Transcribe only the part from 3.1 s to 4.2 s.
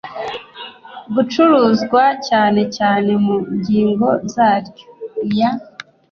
mu ngingo